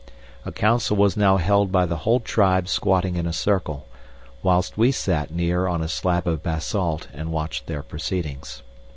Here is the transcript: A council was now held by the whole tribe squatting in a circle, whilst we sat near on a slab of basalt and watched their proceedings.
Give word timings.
A 0.45 0.51
council 0.51 0.97
was 0.97 1.15
now 1.15 1.37
held 1.37 1.71
by 1.71 1.85
the 1.85 1.97
whole 1.97 2.19
tribe 2.21 2.67
squatting 2.67 3.17
in 3.17 3.27
a 3.27 3.31
circle, 3.31 3.87
whilst 4.41 4.75
we 4.75 4.91
sat 4.91 5.29
near 5.29 5.67
on 5.67 5.83
a 5.83 5.87
slab 5.87 6.25
of 6.27 6.41
basalt 6.41 7.07
and 7.13 7.31
watched 7.31 7.67
their 7.67 7.83
proceedings. 7.83 8.63